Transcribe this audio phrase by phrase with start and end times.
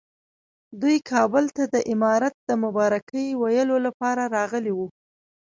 [0.81, 4.87] دوی کابل ته د امارت د مبارکۍ ویلو لپاره راغلي وو.